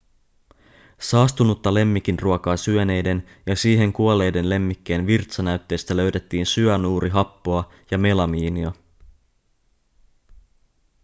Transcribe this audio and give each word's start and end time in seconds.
saastunutta 1.01 1.73
lemmikinruokaa 1.73 2.57
syöneiden 2.57 3.25
ja 3.45 3.55
siihen 3.55 3.93
kuolleiden 3.93 4.49
lemmikkien 4.49 5.07
virtsanäytteistä 5.07 5.97
löydettiin 5.97 6.45
syanuurihappoa 6.45 7.71
ja 7.91 7.97
melamiinia 7.97 8.71